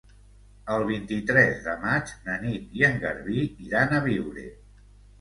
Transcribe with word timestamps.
El 0.75 0.85
vint-i-tres 0.91 1.61
de 1.67 1.77
maig 1.85 2.15
na 2.31 2.39
Nit 2.47 2.75
i 2.81 2.89
en 2.91 3.01
Garbí 3.07 3.49
iran 3.71 3.99
a 4.01 4.05
Biure. 4.11 4.53